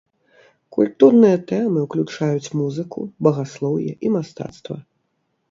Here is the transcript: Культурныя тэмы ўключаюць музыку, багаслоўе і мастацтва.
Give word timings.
Культурныя 0.77 1.37
тэмы 1.51 1.79
ўключаюць 1.83 2.53
музыку, 2.63 2.99
багаслоўе 3.29 3.91
і 4.09 4.17
мастацтва. 4.17 4.77